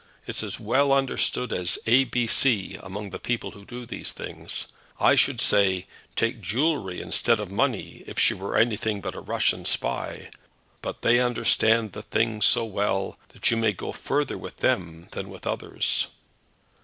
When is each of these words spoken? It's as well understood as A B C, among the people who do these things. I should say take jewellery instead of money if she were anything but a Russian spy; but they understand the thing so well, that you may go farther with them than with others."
It's 0.25 0.41
as 0.41 0.59
well 0.59 0.91
understood 0.91 1.53
as 1.53 1.77
A 1.85 2.05
B 2.05 2.25
C, 2.25 2.75
among 2.81 3.11
the 3.11 3.19
people 3.19 3.51
who 3.51 3.63
do 3.63 3.85
these 3.85 4.11
things. 4.11 4.65
I 4.99 5.13
should 5.13 5.39
say 5.39 5.85
take 6.15 6.41
jewellery 6.41 6.99
instead 6.99 7.39
of 7.39 7.51
money 7.51 8.03
if 8.07 8.17
she 8.17 8.33
were 8.33 8.57
anything 8.57 8.99
but 8.99 9.13
a 9.13 9.19
Russian 9.21 9.63
spy; 9.63 10.31
but 10.81 11.03
they 11.03 11.19
understand 11.19 11.91
the 11.91 12.01
thing 12.01 12.41
so 12.41 12.65
well, 12.65 13.19
that 13.29 13.51
you 13.51 13.57
may 13.57 13.73
go 13.73 13.91
farther 13.91 14.39
with 14.39 14.57
them 14.57 15.07
than 15.11 15.29
with 15.29 15.45
others." 15.45 16.07